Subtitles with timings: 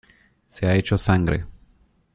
[0.47, 1.45] se ha hecho sangre.